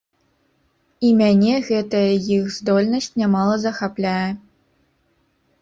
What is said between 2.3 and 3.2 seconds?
іх здольнасць